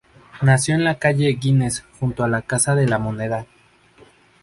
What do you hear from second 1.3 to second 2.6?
Güines junto a la